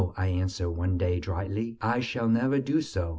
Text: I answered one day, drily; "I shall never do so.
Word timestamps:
I 0.17 0.29
answered 0.29 0.71
one 0.71 0.97
day, 0.97 1.19
drily; 1.19 1.77
"I 1.79 1.99
shall 1.99 2.27
never 2.27 2.59
do 2.59 2.81
so. 2.81 3.09